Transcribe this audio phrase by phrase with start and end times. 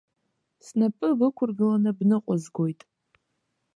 [0.65, 2.79] Снапы бықәыргыланы бныҟәызгоит.